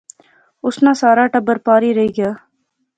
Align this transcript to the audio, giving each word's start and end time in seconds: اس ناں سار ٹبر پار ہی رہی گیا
اس 0.65 0.75
ناں 0.83 0.95
سار 1.01 1.17
ٹبر 1.33 1.57
پار 1.65 1.81
ہی 1.85 1.91
رہی 1.97 2.09
گیا 2.17 2.31